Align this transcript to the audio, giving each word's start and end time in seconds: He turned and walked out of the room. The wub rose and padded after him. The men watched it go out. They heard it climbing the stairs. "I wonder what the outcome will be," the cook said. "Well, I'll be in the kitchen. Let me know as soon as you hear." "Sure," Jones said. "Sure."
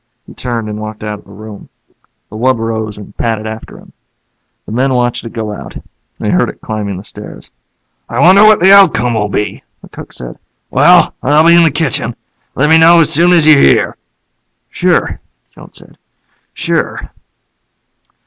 He 0.25 0.33
turned 0.33 0.67
and 0.67 0.81
walked 0.81 1.03
out 1.03 1.19
of 1.19 1.25
the 1.25 1.31
room. 1.31 1.69
The 2.31 2.35
wub 2.35 2.57
rose 2.57 2.97
and 2.97 3.15
padded 3.17 3.45
after 3.45 3.77
him. 3.77 3.93
The 4.65 4.71
men 4.71 4.95
watched 4.95 5.23
it 5.23 5.31
go 5.33 5.53
out. 5.53 5.77
They 6.17 6.31
heard 6.31 6.49
it 6.49 6.59
climbing 6.59 6.97
the 6.97 7.03
stairs. 7.03 7.51
"I 8.09 8.19
wonder 8.19 8.41
what 8.41 8.59
the 8.61 8.71
outcome 8.73 9.13
will 9.13 9.29
be," 9.29 9.63
the 9.83 9.89
cook 9.89 10.11
said. 10.11 10.39
"Well, 10.71 11.13
I'll 11.21 11.45
be 11.45 11.55
in 11.55 11.61
the 11.61 11.69
kitchen. 11.69 12.15
Let 12.55 12.71
me 12.71 12.79
know 12.79 12.99
as 12.99 13.13
soon 13.13 13.31
as 13.31 13.45
you 13.45 13.59
hear." 13.59 13.95
"Sure," 14.71 15.19
Jones 15.51 15.77
said. 15.77 15.99
"Sure." 16.55 17.11